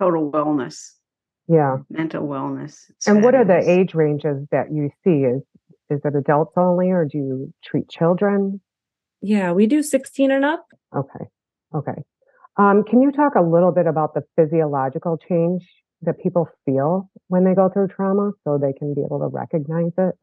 [0.00, 0.92] Total wellness
[1.48, 5.24] yeah mental wellness It's And what are the age ranges that you see?
[5.24, 5.42] Is
[5.88, 8.60] is it adults only, or do you treat children?
[9.22, 10.66] Yeah, we do 16 and up.
[10.94, 11.24] Okay,
[11.74, 12.02] okay.
[12.56, 15.62] Um, can you talk a little bit about the physiological change
[16.02, 19.92] that people feel when they go through trauma, so they can be able to recognize
[19.96, 20.14] it?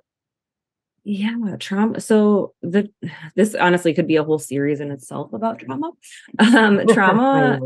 [1.05, 1.99] Yeah, trauma.
[1.99, 2.89] So the
[3.35, 5.91] this honestly could be a whole series in itself about trauma.
[6.39, 7.59] Um, trauma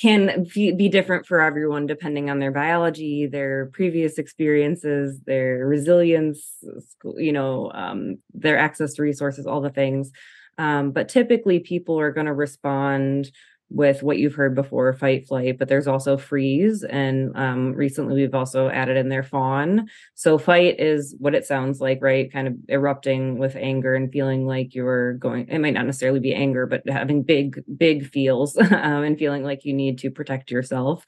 [0.00, 6.44] can be, be different for everyone depending on their biology, their previous experiences, their resilience,
[6.90, 10.10] school- you know, um, their access to resources, all the things.
[10.58, 13.30] Um, but typically, people are going to respond
[13.74, 18.34] with what you've heard before fight flight but there's also freeze and um, recently we've
[18.34, 19.88] also added in their fawn.
[20.14, 22.32] So fight is what it sounds like right?
[22.32, 26.34] Kind of erupting with anger and feeling like you're going it might not necessarily be
[26.34, 31.04] anger but having big big feels um, and feeling like you need to protect yourself.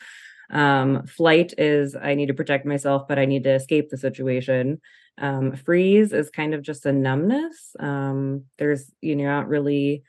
[0.51, 4.81] Um, flight is i need to protect myself but i need to escape the situation.
[5.19, 7.77] Um, freeze is kind of just a numbness.
[7.79, 10.03] Um, there's you know not really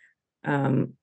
[0.43, 0.93] um,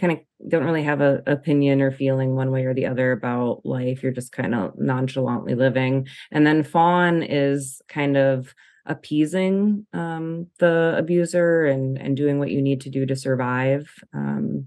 [0.00, 0.18] kind of
[0.48, 4.02] don't really have a opinion or feeling one way or the other about life.
[4.02, 6.08] You're just kind of nonchalantly living.
[6.30, 8.54] And then fawn is kind of
[8.86, 13.92] appeasing um, the abuser and and doing what you need to do to survive.
[14.14, 14.66] Um,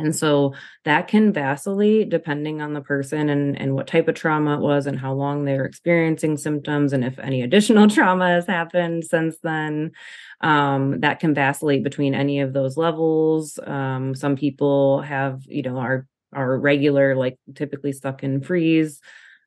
[0.00, 4.56] and so that can vacillate depending on the person and, and what type of trauma
[4.56, 9.04] it was and how long they're experiencing symptoms and if any additional trauma has happened
[9.04, 9.92] since then.
[10.40, 13.58] Um, that can vacillate between any of those levels.
[13.64, 19.00] Um, some people have, you know, are are regular, like typically stuck in freeze.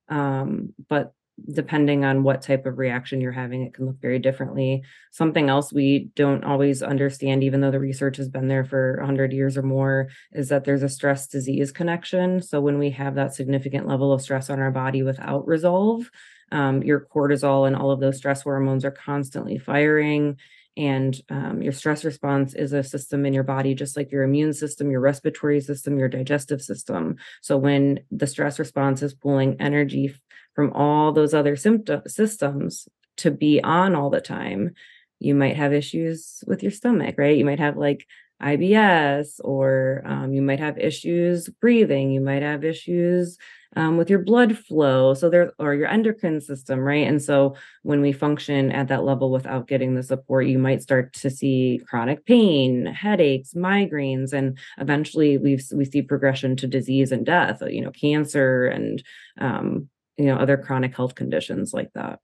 [0.10, 1.13] Um, but
[1.52, 4.84] depending on what type of reaction you're having, it can look very differently.
[5.12, 9.34] Something else we don't always understand, even though the research has been there for 100
[9.34, 12.41] years or more, is that there's a stress disease connection.
[12.41, 16.10] So when we have that significant level of stress on our body without resolve,
[16.52, 20.38] um, your cortisol and all of those stress hormones are constantly firing.
[20.76, 24.54] And um, your stress response is a system in your body, just like your immune
[24.54, 27.17] system, your respiratory system, your digestive system.
[27.41, 30.15] So when the stress response is pulling energy
[30.54, 32.88] from all those other symptom systems
[33.18, 34.72] to be on all the time,
[35.20, 37.38] you might have issues with your stomach, right?
[37.38, 38.06] You might have like
[38.42, 43.38] IBS, or um, you might have issues breathing, you might have issues
[43.76, 45.13] um, with your blood flow.
[45.13, 47.08] So there, or your endocrine system, right?
[47.08, 51.13] And so when we function at that level without getting the support, you might start
[51.13, 57.26] to see chronic pain, headaches, migraines, and eventually we we see progression to disease and
[57.26, 57.63] death.
[57.66, 59.02] You know, cancer and
[59.39, 62.19] um, you know other chronic health conditions like that.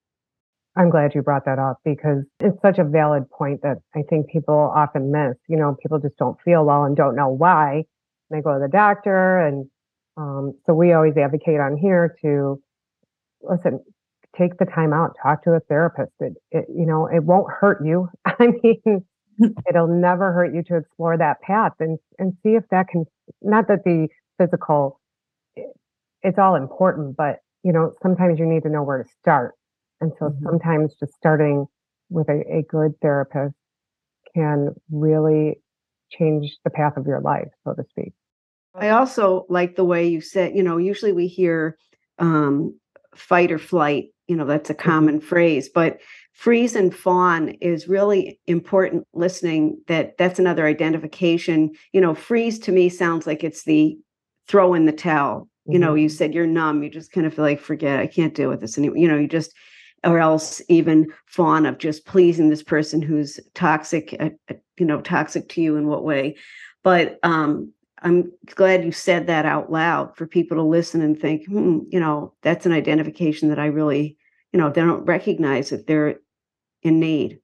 [0.76, 4.30] I'm glad you brought that up because it's such a valid point that I think
[4.30, 5.36] people often miss.
[5.48, 7.84] You know, people just don't feel well and don't know why.
[8.30, 9.70] They go to the doctor and
[10.16, 12.62] um, so we always advocate on here to
[13.42, 13.80] listen,
[14.38, 16.12] take the time out, talk to a therapist.
[16.20, 18.10] It, it you know, it won't hurt you.
[18.26, 19.06] I mean,
[19.70, 23.06] it'll never hurt you to explore that path and and see if that can.
[23.42, 25.00] Not that the physical,
[26.22, 29.54] it's all important, but you know, sometimes you need to know where to start.
[30.02, 30.46] And so mm-hmm.
[30.46, 31.66] sometimes just starting
[32.10, 33.56] with a, a good therapist
[34.36, 35.62] can really
[36.12, 38.14] change the path of your life, so to speak.
[38.76, 41.78] I also like the way you said, you know, usually we hear
[42.18, 42.80] um,
[43.16, 44.90] fight or flight, you know, that's a mm-hmm.
[44.90, 46.00] common phrase, but
[46.34, 51.72] freeze and fawn is really important listening that that's another identification.
[51.92, 53.98] You know, freeze to me sounds like it's the
[54.48, 55.50] throw in the towel.
[55.70, 55.74] Mm-hmm.
[55.74, 56.16] You know, you mm-hmm.
[56.16, 58.78] said you're numb, you just kind of feel like, forget, I can't deal with this
[58.78, 58.98] anymore.
[58.98, 59.54] You know, you just,
[60.04, 65.02] or else even fawn of just pleasing this person who's toxic, uh, uh you know,
[65.02, 66.38] toxic to you in what way.
[66.84, 71.46] But um, I'm glad you said that out loud for people to listen and think,
[71.46, 74.18] hmm, you know, that's an identification that I really,
[74.54, 76.16] you know, they don't recognize that they're
[76.82, 77.40] in need.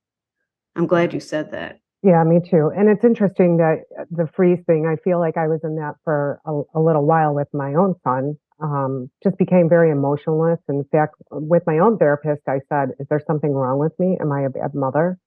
[0.75, 1.79] I'm glad you said that.
[2.05, 2.71] Yeah, me too.
[2.77, 5.95] And it's interesting that uh, the freeze thing, I feel like I was in that
[6.05, 8.37] for a, a little while with my own son.
[8.61, 10.59] Um, just became very emotionless.
[10.69, 14.17] In fact, with my own therapist, I said, Is there something wrong with me?
[14.21, 15.19] Am I a bad mother?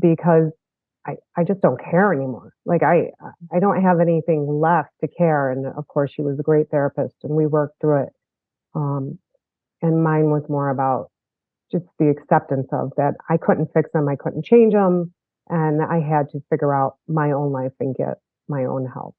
[0.00, 0.52] Because
[1.06, 2.54] I, I just don't care anymore.
[2.66, 3.12] Like I
[3.54, 5.52] I don't have anything left to care.
[5.52, 8.10] And of course, she was a great therapist, and we worked through it.
[8.74, 9.18] Um,
[9.82, 11.10] and mine was more about
[11.72, 15.12] just the acceptance of that I couldn't fix them, I couldn't change them,
[15.50, 19.16] and I had to figure out my own life and get my own help.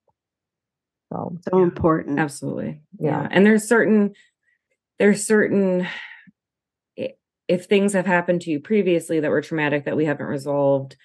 [1.12, 2.20] So so yeah, important.
[2.20, 2.82] Absolutely.
[3.00, 3.22] Yeah.
[3.22, 3.28] yeah.
[3.32, 4.14] And there's certain
[4.98, 5.88] there's certain
[7.48, 10.96] if things have happened to you previously that were traumatic that we haven't resolved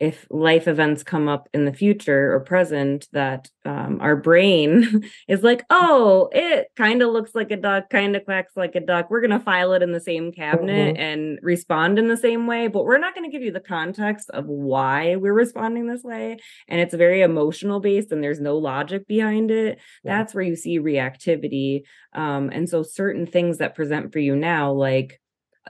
[0.00, 5.42] if life events come up in the future or present that um, our brain is
[5.42, 9.10] like oh it kind of looks like a duck kind of quacks like a duck
[9.10, 11.02] we're going to file it in the same cabinet mm-hmm.
[11.02, 14.30] and respond in the same way but we're not going to give you the context
[14.30, 16.36] of why we're responding this way
[16.68, 20.18] and it's very emotional based and there's no logic behind it yeah.
[20.18, 21.82] that's where you see reactivity
[22.14, 25.20] um, and so certain things that present for you now like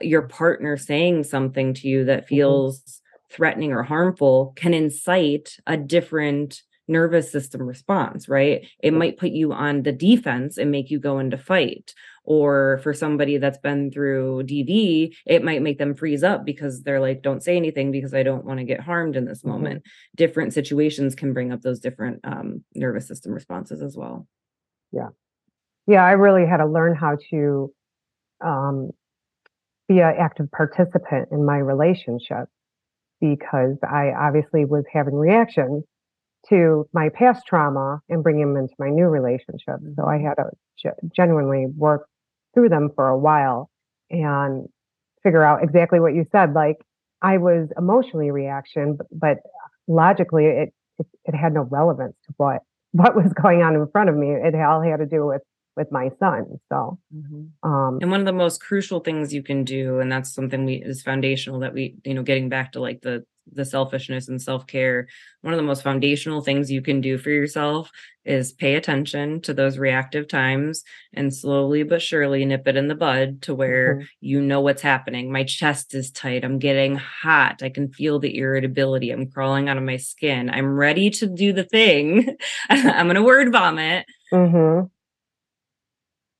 [0.01, 2.35] your partner saying something to you that mm-hmm.
[2.35, 8.67] feels mm-hmm threatening or harmful can incite a different nervous system response, right?
[8.79, 11.93] It might put you on the defense and make you go into fight.
[12.23, 16.99] Or for somebody that's been through DV, it might make them freeze up because they're
[16.99, 19.49] like, don't say anything because I don't want to get harmed in this mm-hmm.
[19.49, 19.83] moment.
[20.15, 24.27] Different situations can bring up those different um, nervous system responses as well.
[24.91, 25.09] Yeah.
[25.87, 27.73] Yeah, I really had to learn how to
[28.41, 28.91] um,
[29.87, 32.47] be an active participant in my relationship
[33.19, 35.83] because I obviously was having reactions
[36.49, 39.75] to my past trauma and bringing them into my new relationship.
[39.95, 42.07] So I had to genuinely work
[42.53, 43.69] through them for a while
[44.09, 44.67] and
[45.21, 46.53] figure out exactly what you said.
[46.53, 46.77] Like
[47.21, 49.37] I was emotionally reaction, but,
[49.91, 54.09] logically it, it, it had no relevance to what what was going on in front
[54.09, 54.31] of me.
[54.31, 55.41] It all had to do with
[55.75, 56.59] with my son.
[56.69, 57.69] So, mm-hmm.
[57.69, 60.75] um, and one of the most crucial things you can do, and that's something we
[60.75, 64.67] is foundational that we, you know, getting back to like the the selfishness and self
[64.67, 65.07] care.
[65.41, 67.89] One of the most foundational things you can do for yourself
[68.25, 72.95] is pay attention to those reactive times and slowly but surely nip it in the
[72.95, 74.03] bud to where mm-hmm.
[74.21, 75.31] you know what's happening.
[75.31, 76.43] My chest is tight.
[76.43, 77.63] I'm getting hot.
[77.63, 79.11] I can feel the irritability.
[79.11, 80.49] I'm crawling out of my skin.
[80.49, 82.37] I'm ready to do the thing.
[82.69, 84.05] I'm going to word vomit.
[84.31, 84.87] Mm-hmm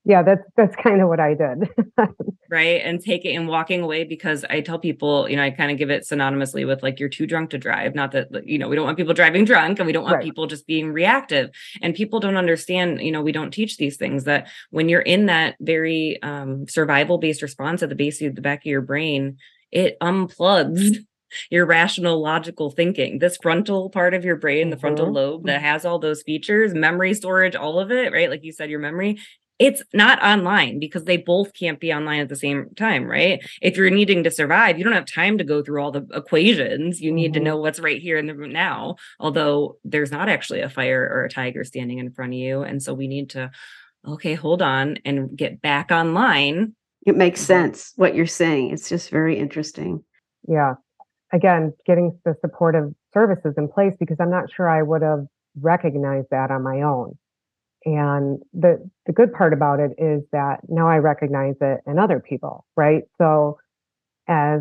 [0.04, 1.68] yeah that's that's kind of what i did
[2.50, 5.70] right and take it and walking away because i tell people you know i kind
[5.70, 8.68] of give it synonymously with like you're too drunk to drive not that you know
[8.68, 10.24] we don't want people driving drunk and we don't want right.
[10.24, 11.50] people just being reactive
[11.82, 15.26] and people don't understand you know we don't teach these things that when you're in
[15.26, 19.36] that very um, survival based response at the base of the back of your brain
[19.70, 20.96] it unplugs
[21.50, 25.14] your rational logical thinking this frontal part of your brain the frontal mm-hmm.
[25.14, 28.70] lobe that has all those features memory storage all of it right like you said
[28.70, 29.18] your memory
[29.60, 33.46] it's not online because they both can't be online at the same time, right?
[33.60, 36.98] If you're needing to survive, you don't have time to go through all the equations.
[36.98, 37.44] You need mm-hmm.
[37.44, 41.06] to know what's right here in the room now, although there's not actually a fire
[41.12, 42.62] or a tiger standing in front of you.
[42.62, 43.50] And so we need to,
[44.08, 46.74] okay, hold on and get back online.
[47.06, 48.70] It makes sense what you're saying.
[48.70, 50.02] It's just very interesting.
[50.48, 50.76] Yeah.
[51.34, 55.26] Again, getting the supportive services in place because I'm not sure I would have
[55.60, 57.18] recognized that on my own.
[57.84, 62.20] And the the good part about it is that now I recognize it in other
[62.20, 63.04] people, right?
[63.16, 63.58] So
[64.28, 64.60] as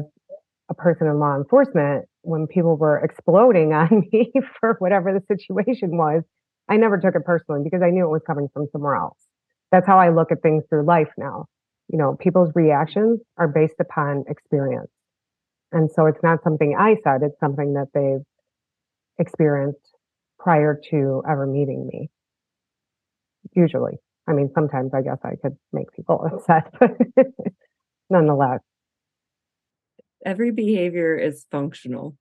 [0.70, 5.98] a person in law enforcement, when people were exploding on me for whatever the situation
[5.98, 6.24] was,
[6.70, 9.18] I never took it personally because I knew it was coming from somewhere else.
[9.72, 11.46] That's how I look at things through life now.
[11.90, 14.92] You know, people's reactions are based upon experience.
[15.72, 18.26] And so it's not something I said, it's something that they've
[19.20, 19.96] experienced
[20.40, 22.10] prior to ever meeting me
[23.56, 23.98] usually.
[24.28, 26.92] I mean, sometimes I guess I could make people upset, but
[28.10, 28.62] nonetheless.
[30.26, 32.16] Every behavior is functional.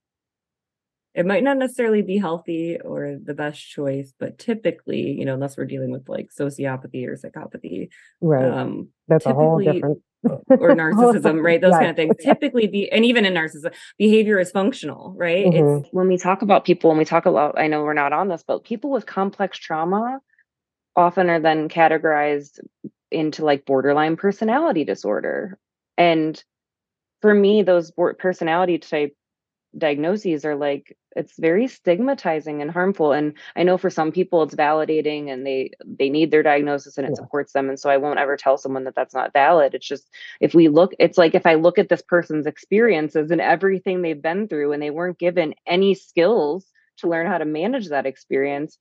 [1.13, 5.57] It might not necessarily be healthy or the best choice, but typically, you know, unless
[5.57, 7.89] we're dealing with like sociopathy or psychopathy,
[8.21, 8.45] right?
[8.45, 10.39] Um, That's a whole different or
[10.75, 11.59] narcissism, right?
[11.59, 12.15] Those kind of things.
[12.19, 15.45] Typically, be and even in narcissism, behavior is functional, right?
[15.45, 15.79] Mm-hmm.
[15.79, 18.27] It's when we talk about people, when we talk about, I know we're not on
[18.27, 20.19] this, but people with complex trauma
[20.99, 22.59] often are then categorized
[23.09, 25.57] into like borderline personality disorder.
[25.97, 26.41] And
[27.21, 29.15] for me, those personality type
[29.77, 34.55] diagnoses are like it's very stigmatizing and harmful and i know for some people it's
[34.55, 37.15] validating and they they need their diagnosis and it yeah.
[37.15, 40.09] supports them and so i won't ever tell someone that that's not valid it's just
[40.41, 44.23] if we look it's like if i look at this person's experiences and everything they've
[44.23, 46.65] been through and they weren't given any skills
[46.97, 48.79] to learn how to manage that experience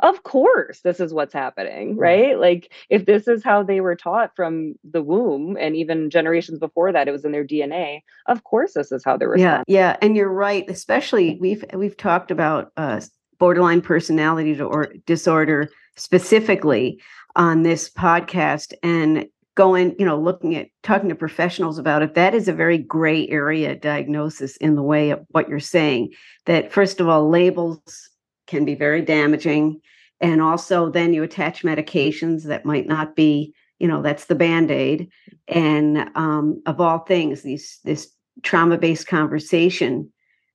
[0.00, 2.38] of course this is what's happening right?
[2.38, 6.92] Like if this is how they were taught from the womb and even generations before
[6.92, 9.96] that it was in their dna of course this is how they were yeah yeah
[10.00, 13.00] and you're right especially we've we've talked about uh,
[13.38, 17.00] borderline personality or disorder specifically
[17.36, 22.32] on this podcast and going you know looking at talking to professionals about it that
[22.32, 26.12] is a very gray area diagnosis in the way of what you're saying
[26.46, 28.08] that first of all labels
[28.48, 29.80] can be very damaging.
[30.20, 34.72] And also, then you attach medications that might not be, you know, that's the band
[34.72, 35.10] aid.
[35.46, 38.10] And um, of all things, these this
[38.42, 40.10] trauma based conversation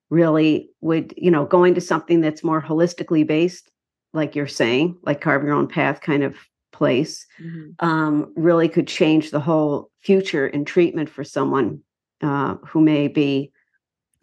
[0.09, 3.71] really would, you know, going to something that's more holistically based,
[4.11, 6.35] like you're saying, like carve your own path kind of
[6.73, 7.85] place, mm-hmm.
[7.87, 11.81] um, really could change the whole future in treatment for someone
[12.21, 13.51] uh, who may be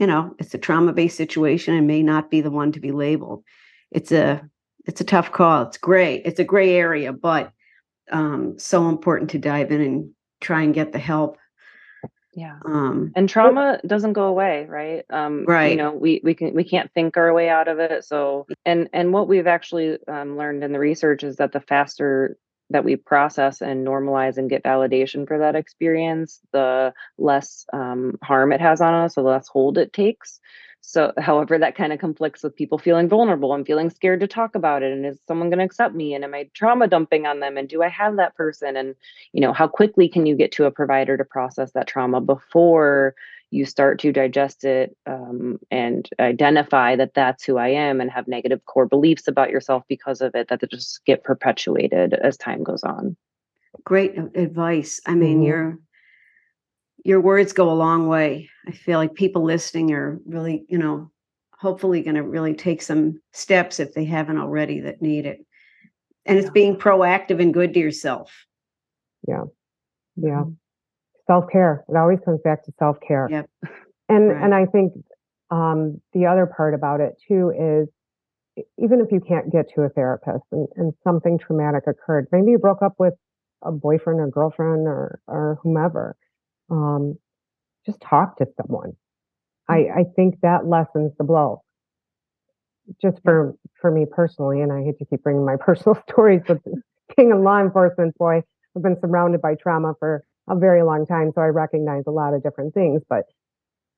[0.00, 2.90] you know it's a trauma based situation and may not be the one to be
[2.90, 3.44] labeled
[3.90, 4.48] it's a
[4.86, 5.64] it's a tough call.
[5.64, 7.52] It's gray it's a gray area but
[8.10, 10.10] um so important to dive in and
[10.40, 11.36] try and get the help.
[12.34, 12.58] Yeah.
[12.64, 15.04] Um and trauma doesn't go away right?
[15.10, 15.70] Um right.
[15.72, 18.88] you know we we can we can't think our way out of it so and
[18.92, 22.36] and what we've actually um, learned in the research is that the faster
[22.70, 28.52] that we process and normalize and get validation for that experience, the less um, harm
[28.52, 30.40] it has on us, the less hold it takes.
[30.82, 34.54] So, however, that kind of conflicts with people feeling vulnerable and feeling scared to talk
[34.54, 34.92] about it.
[34.92, 36.14] And is someone going to accept me?
[36.14, 37.56] And am I trauma dumping on them?
[37.56, 38.76] And do I have that person?
[38.76, 38.94] And,
[39.32, 43.14] you know, how quickly can you get to a provider to process that trauma before
[43.50, 48.28] you start to digest it um, and identify that that's who I am and have
[48.28, 52.84] negative core beliefs about yourself because of it that just get perpetuated as time goes
[52.84, 53.16] on.
[53.84, 55.00] Great advice.
[55.06, 55.46] I mean, mm-hmm.
[55.46, 55.78] your
[57.04, 58.50] your words go a long way.
[58.66, 61.10] I feel like people listening are really, you know,
[61.58, 65.44] hopefully going to really take some steps if they haven't already that need it.
[66.26, 68.32] And it's being proactive and good to yourself.
[69.26, 69.44] Yeah.
[70.16, 70.30] Yeah.
[70.30, 70.50] Mm-hmm
[71.30, 71.84] self care.
[71.88, 73.28] It always comes back to self care.
[73.30, 73.50] Yep.
[74.08, 74.42] And right.
[74.42, 74.92] and I think
[75.52, 79.88] um, the other part about it too is even if you can't get to a
[79.88, 83.14] therapist and, and something traumatic occurred, maybe you broke up with
[83.62, 86.16] a boyfriend or girlfriend or or whomever,
[86.70, 87.18] um,
[87.86, 88.92] just talk to someone.
[89.68, 89.96] I, mm.
[89.98, 91.62] I think that lessens the blow.
[93.00, 96.58] Just for for me personally, and I hate to keep bringing my personal stories, but
[97.16, 98.42] being a law enforcement boy,
[98.76, 102.34] I've been surrounded by trauma for a very long time, so I recognize a lot
[102.34, 103.02] of different things.
[103.08, 103.24] But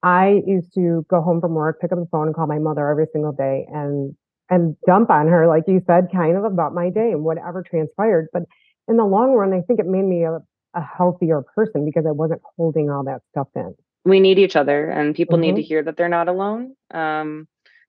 [0.02, 2.88] I used to go home from work, pick up the phone, and call my mother
[2.88, 4.14] every single day, and
[4.50, 8.28] and dump on her, like you said, kind of about my day and whatever transpired.
[8.34, 8.42] But
[8.86, 10.40] in the long run, I think it made me a,
[10.74, 13.74] a healthier person because I wasn't holding all that stuff in.
[14.04, 15.54] We need each other, and people mm-hmm.
[15.54, 16.74] need to hear that they're not alone.
[16.92, 17.46] Um,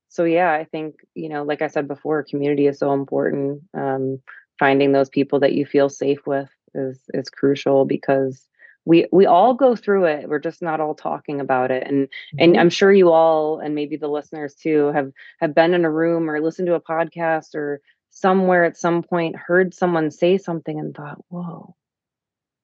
[0.09, 3.63] so yeah, I think you know, like I said before, community is so important.
[3.73, 4.19] Um,
[4.59, 8.47] finding those people that you feel safe with is is crucial because
[8.85, 12.07] we we all go through it we're just not all talking about it and
[12.39, 12.59] and Mhm.
[12.59, 16.29] i'm sure you all and maybe the listeners too have have been in a room
[16.29, 20.95] or listened to a podcast or somewhere at some point heard someone say something and
[20.95, 21.75] thought whoa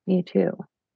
[0.09, 0.51] me too.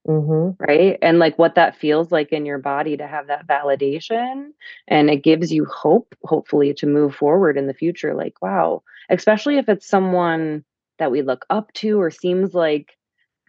[0.08, 0.58] Mhm.
[0.60, 0.98] right?
[1.02, 4.50] And like what that feels like in your body to have that validation
[4.88, 9.58] and it gives you hope hopefully to move forward in the future like wow especially
[9.58, 10.66] if it's someone
[11.00, 12.98] that we look up to or seems like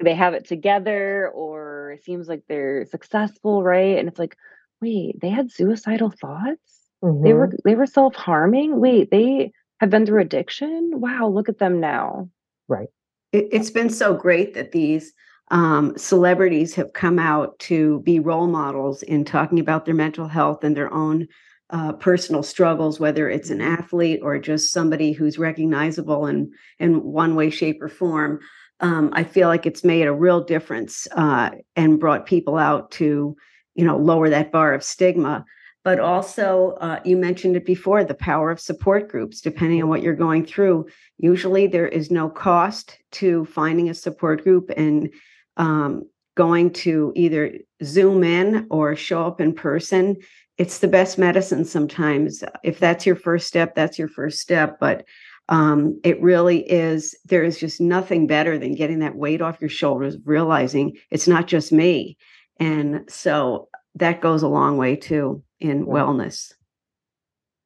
[0.00, 3.98] they have it together or it seems like they're successful right?
[3.98, 4.36] And it's like
[4.80, 6.90] wait they had suicidal thoughts?
[7.02, 7.36] They Mhm.
[7.38, 8.78] were they were self-harming?
[8.78, 9.50] Wait they
[9.80, 11.00] have been through addiction?
[11.00, 12.28] Wow look at them now.
[12.68, 12.88] Right.
[13.32, 15.12] It, it's been so great that these
[15.50, 20.64] um, celebrities have come out to be role models in talking about their mental health
[20.64, 21.28] and their own
[21.70, 27.34] uh, personal struggles, whether it's an athlete or just somebody who's recognizable in in one
[27.34, 28.40] way, shape, or form.
[28.80, 33.36] Um, I feel like it's made a real difference uh, and brought people out to,
[33.74, 35.44] you know, lower that bar of stigma.
[35.84, 40.02] But also, uh, you mentioned it before, the power of support groups, depending on what
[40.02, 40.86] you're going through.
[41.18, 45.10] Usually, there is no cost to finding a support group and
[45.56, 47.52] um, going to either
[47.82, 50.16] Zoom in or show up in person.
[50.58, 52.42] It's the best medicine sometimes.
[52.62, 54.78] If that's your first step, that's your first step.
[54.80, 55.04] But
[55.48, 59.70] um, it really is, there is just nothing better than getting that weight off your
[59.70, 62.16] shoulders, realizing it's not just me.
[62.58, 65.84] And so that goes a long way too in Yeah.
[65.84, 66.52] wellness.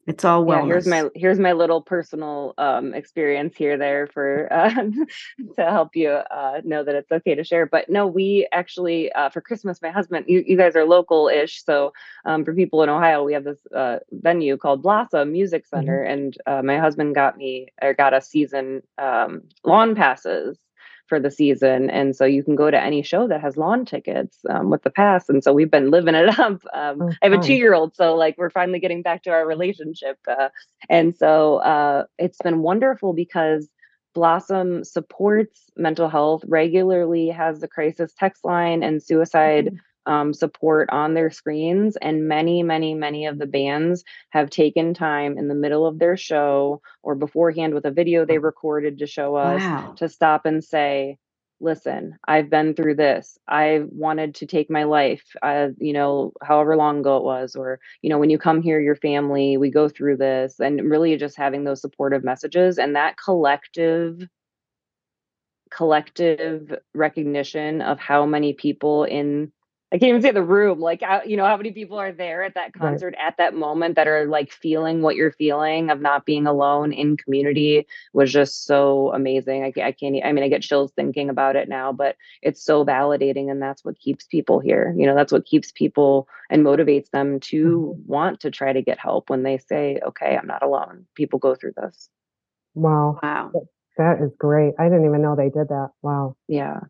[0.08, 0.60] It's all wellness.
[0.60, 4.70] Yeah, here's my here's my little personal um, experience here there for uh,
[5.56, 7.66] to help you uh, know that it's okay to share.
[7.66, 11.92] But no, we actually uh, for Christmas, my husband, you, you guys are local-ish, so
[12.24, 16.38] um, for people in Ohio, we have this uh, venue called Blossom Music Center, and
[16.46, 20.56] uh, my husband got me or got us season um, lawn passes
[21.08, 24.38] for the season, and so you can go to any show that has lawn tickets
[24.50, 25.28] um, with the pass.
[25.28, 26.62] And so we've been living it up.
[26.72, 30.18] Um, Oh, I have a two-year-old, so like we're finally getting back to our relationship,
[30.28, 30.48] uh,
[30.88, 33.68] and so uh, it's been wonderful because
[34.14, 39.78] Blossom supports mental health regularly, has the crisis text line and suicide
[40.08, 41.96] um, support on their screens.
[41.96, 46.16] And many, many, many of the bands have taken time in the middle of their
[46.16, 49.94] show or beforehand with a video they recorded to show us wow.
[49.98, 51.18] to stop and say,
[51.60, 53.36] listen, I've been through this.
[53.48, 57.80] I wanted to take my life, uh, you know, however long ago it was, or,
[58.00, 61.36] you know, when you come here, your family, we go through this, and really just
[61.36, 64.22] having those supportive messages and that collective
[65.70, 69.52] collective recognition of how many people in
[69.90, 72.42] I can't even say the room, like how- you know how many people are there
[72.42, 72.90] at that Right.
[72.90, 76.92] concert at that moment that are like feeling what you're feeling of not being alone
[76.92, 79.64] in community was just so amazing.
[79.64, 80.16] I, ca- I can't.
[80.22, 83.82] I mean, I get chills thinking about it now, but it's so validating, and that's
[83.84, 84.94] what keeps people here.
[84.96, 88.12] You know, that's what keeps people and motivates them to mm-hmm.
[88.12, 91.06] want to try to get help when they say, "Okay, I'm not alone.
[91.14, 92.10] People go through this."
[92.74, 93.18] Wow.
[93.22, 93.52] Wow.
[93.96, 94.74] That is great.
[94.78, 95.90] I didn't even know they did that.
[96.02, 96.36] Wow.
[96.46, 96.80] Yeah.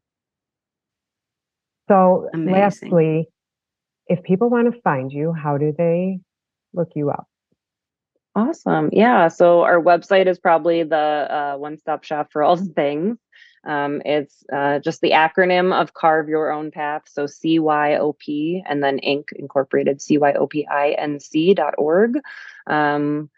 [1.89, 2.53] So, Amazing.
[2.53, 3.28] lastly,
[4.07, 6.20] if people want to find you, how do they
[6.72, 7.26] look you up?
[8.34, 8.91] Awesome.
[8.93, 9.28] Yeah.
[9.28, 13.18] So our website is probably the uh, one stop shop for all things.
[13.66, 17.03] Um, it's uh, just the acronym of Carve Your Own Path.
[17.07, 19.32] So CYOP and then Inc.
[19.34, 22.18] Incorporated, CYOPINC dot org.
[22.66, 23.28] Um,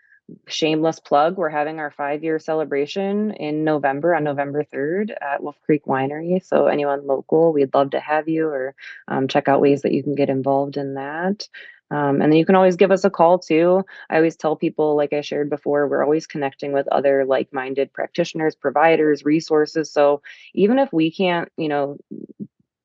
[0.47, 5.57] shameless plug we're having our five year celebration in november on november 3rd at wolf
[5.65, 6.45] creek winery.
[6.45, 8.75] So anyone local we'd love to have you or
[9.09, 11.49] um, check out ways that you can get involved in that.
[11.93, 13.85] Um, and then you can always give us a call too.
[14.09, 18.55] I always tell people like i shared before we're always connecting with other like-minded practitioners
[18.55, 19.91] providers resources.
[19.93, 20.23] So
[20.55, 21.99] even if we can't you know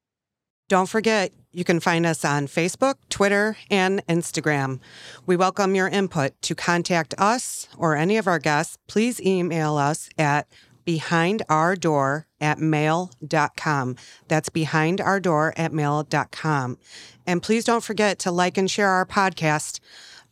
[0.68, 4.80] Don't forget, you can find us on Facebook, Twitter, and Instagram.
[5.26, 6.40] We welcome your input.
[6.43, 10.47] To contact us or any of our guests, please email us at
[10.84, 13.96] behindourdoor at mail.com.
[14.28, 16.78] That's behind our door at mail.com.
[17.26, 19.80] And please don't forget to like and share our podcast.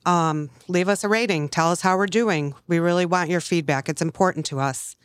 [0.07, 1.49] Um, leave us a rating.
[1.49, 2.55] Tell us how we're doing.
[2.67, 3.89] We really want your feedback.
[3.89, 4.97] It's important to us.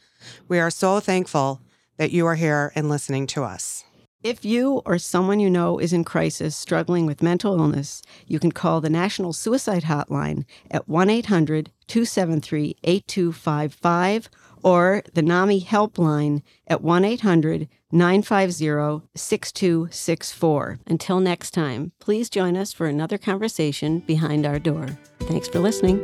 [0.47, 1.61] We are so thankful
[1.97, 3.83] that you are here and listening to us.
[4.25, 8.51] If you or someone you know is in crisis struggling with mental illness, you can
[8.51, 14.29] call the National Suicide Hotline at 1 800 273 8255
[14.65, 20.79] or the NAMI helpline at 1 800 950 6264.
[20.87, 24.87] Until next time, please join us for another conversation behind our door.
[25.21, 25.99] Thanks for listening.